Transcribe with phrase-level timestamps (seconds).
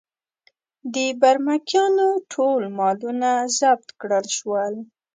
[0.93, 4.73] د برمکیانو ټول مالونه ضبط کړل شول.